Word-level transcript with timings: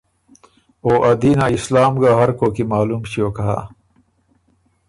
او 0.83 0.91
ا 1.09 1.11
دین 1.21 1.39
ا 1.45 1.47
اسلام 1.57 1.93
ګه 2.01 2.09
هر 2.19 2.29
کوک 2.39 2.51
کی 2.55 2.63
معلوم 2.71 3.01
ݭیوک 3.11 3.37
هۀ۔ 3.45 3.57